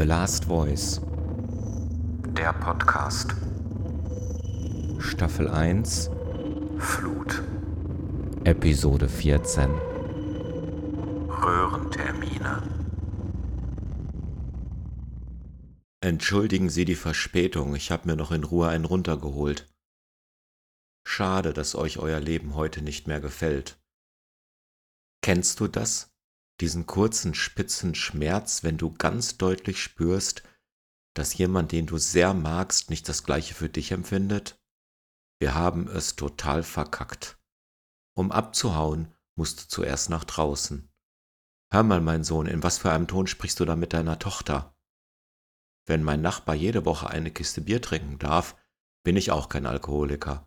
[0.00, 0.98] The Last Voice.
[2.34, 3.34] Der Podcast.
[4.98, 6.08] Staffel 1.
[6.78, 7.42] Flut.
[8.44, 9.70] Episode 14.
[11.28, 12.62] Röhrentermine.
[16.00, 19.70] Entschuldigen Sie die Verspätung, ich habe mir noch in Ruhe einen runtergeholt.
[21.06, 23.78] Schade, dass euch euer Leben heute nicht mehr gefällt.
[25.22, 26.09] Kennst du das?
[26.60, 30.42] Diesen kurzen, spitzen Schmerz, wenn du ganz deutlich spürst,
[31.14, 34.60] dass jemand, den du sehr magst, nicht das gleiche für dich empfindet?
[35.40, 37.38] Wir haben es total verkackt.
[38.14, 40.92] Um abzuhauen, musst du zuerst nach draußen.
[41.72, 44.74] Hör mal, mein Sohn, in was für einem Ton sprichst du da mit deiner Tochter?
[45.86, 48.56] Wenn mein Nachbar jede Woche eine Kiste Bier trinken darf,
[49.02, 50.46] bin ich auch kein Alkoholiker.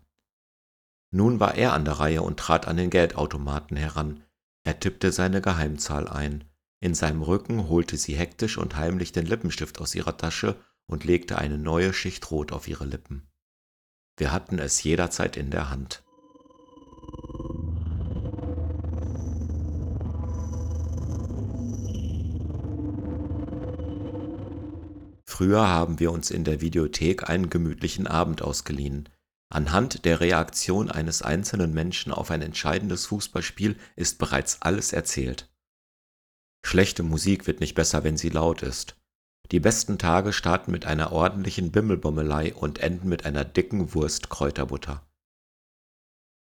[1.10, 4.23] Nun war er an der Reihe und trat an den Geldautomaten heran.
[4.64, 6.44] Er tippte seine Geheimzahl ein.
[6.80, 11.38] In seinem Rücken holte sie hektisch und heimlich den Lippenstift aus ihrer Tasche und legte
[11.38, 13.30] eine neue Schicht Rot auf ihre Lippen.
[14.16, 16.02] Wir hatten es jederzeit in der Hand.
[25.26, 29.08] Früher haben wir uns in der Videothek einen gemütlichen Abend ausgeliehen.
[29.54, 35.48] Anhand der Reaktion eines einzelnen Menschen auf ein entscheidendes Fußballspiel ist bereits alles erzählt.
[36.66, 38.96] Schlechte Musik wird nicht besser, wenn sie laut ist.
[39.52, 45.06] Die besten Tage starten mit einer ordentlichen Bimmelbommelei und enden mit einer dicken Wurst Kräuterbutter.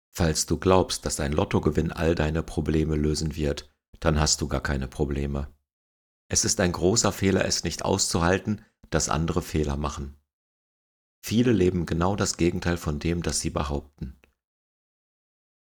[0.10, 4.62] Falls du glaubst, dass ein Lottogewinn all deine Probleme lösen wird, dann hast du gar
[4.62, 5.54] keine Probleme.
[6.30, 10.18] Es ist ein großer Fehler, es nicht auszuhalten, dass andere Fehler machen.
[11.26, 14.20] Viele leben genau das Gegenteil von dem, das sie behaupten.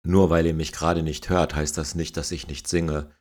[0.03, 3.15] Nur weil ihr mich gerade nicht hört, heißt das nicht, dass ich nicht singe.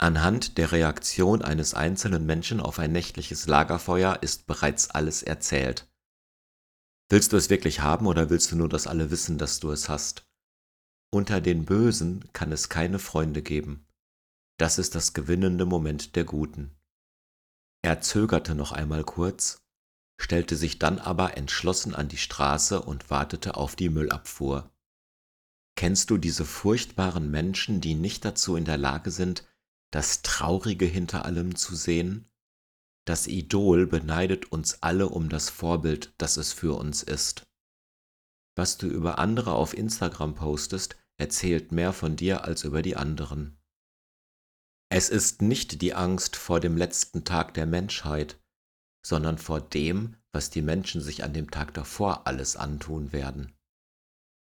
[0.00, 5.90] Anhand der Reaktion eines einzelnen Menschen auf ein nächtliches Lagerfeuer ist bereits alles erzählt.
[7.10, 9.90] Willst du es wirklich haben oder willst du nur, dass alle wissen, dass du es
[9.90, 10.26] hast?
[11.10, 13.86] Unter den Bösen kann es keine Freunde geben.
[14.58, 16.74] Das ist das gewinnende Moment der Guten.
[17.82, 19.67] Er zögerte noch einmal kurz,
[20.20, 24.70] stellte sich dann aber entschlossen an die Straße und wartete auf die Müllabfuhr.
[25.76, 29.46] Kennst du diese furchtbaren Menschen, die nicht dazu in der Lage sind,
[29.92, 32.28] das Traurige hinter allem zu sehen?
[33.06, 37.46] Das Idol beneidet uns alle um das Vorbild, das es für uns ist.
[38.56, 43.56] Was du über andere auf Instagram postest, erzählt mehr von dir als über die anderen.
[44.90, 48.40] Es ist nicht die Angst vor dem letzten Tag der Menschheit,
[49.08, 53.54] sondern vor dem, was die Menschen sich an dem Tag davor alles antun werden.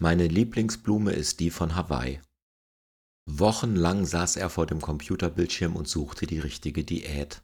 [0.01, 2.23] Meine Lieblingsblume ist die von Hawaii.
[3.27, 7.43] Wochenlang saß er vor dem Computerbildschirm und suchte die richtige Diät.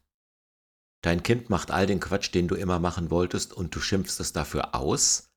[1.03, 4.33] Dein Kind macht all den Quatsch, den du immer machen wolltest, und du schimpfst es
[4.33, 5.31] dafür aus?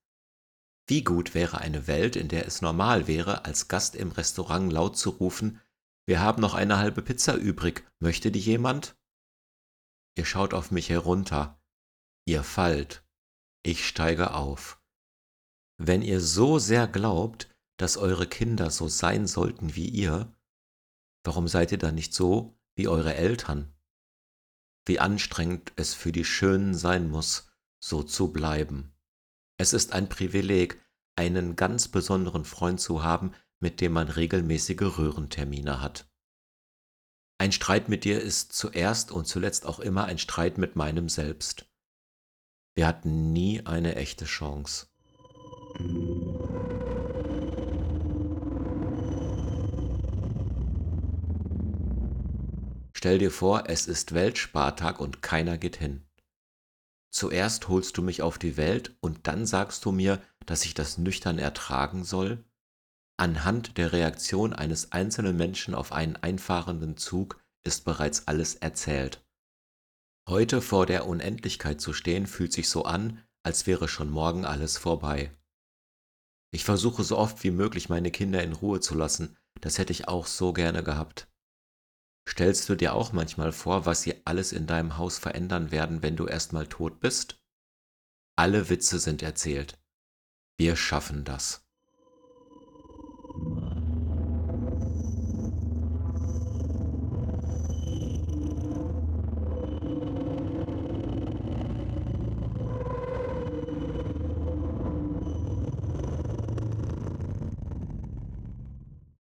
[0.88, 4.98] Wie gut wäre eine Welt, in der es normal wäre, als Gast im Restaurant laut
[4.98, 5.60] zu rufen,
[6.06, 7.86] wir haben noch eine halbe Pizza übrig.
[8.00, 8.96] Möchte die jemand?
[10.18, 11.57] Ihr schaut auf mich herunter.
[12.28, 13.06] Ihr fallt.
[13.64, 14.82] Ich steige auf.
[15.78, 20.36] Wenn ihr so sehr glaubt, dass eure Kinder so sein sollten wie ihr,
[21.24, 23.74] warum seid ihr dann nicht so wie eure Eltern?
[24.86, 27.50] Wie anstrengend es für die Schönen sein muss,
[27.80, 28.94] so zu bleiben.
[29.58, 30.84] Es ist ein Privileg,
[31.16, 36.12] einen ganz besonderen Freund zu haben, mit dem man regelmäßige Röhrentermine hat.
[37.38, 41.72] Ein Streit mit dir ist zuerst und zuletzt auch immer ein Streit mit meinem Selbst.
[42.78, 44.86] Wir hatten nie eine echte Chance.
[52.94, 56.06] Stell dir vor, es ist Weltspartag und keiner geht hin.
[57.10, 61.00] Zuerst holst du mich auf die Welt und dann sagst du mir, dass ich das
[61.00, 62.46] nüchtern ertragen soll?
[63.20, 69.27] Anhand der Reaktion eines einzelnen Menschen auf einen einfahrenden Zug ist bereits alles erzählt.
[70.28, 74.78] Heute vor der Unendlichkeit zu stehen, fühlt sich so an, als wäre schon morgen alles
[74.78, 75.32] vorbei.
[76.52, 80.10] Ich versuche so oft wie möglich meine Kinder in Ruhe zu lassen, das hätte ich
[80.10, 81.30] auch so gerne gehabt.
[82.28, 86.18] Stellst du dir auch manchmal vor, was sie alles in deinem Haus verändern werden, wenn
[86.18, 87.42] du erstmal tot bist?
[88.38, 89.80] Alle Witze sind erzählt.
[90.60, 91.67] Wir schaffen das.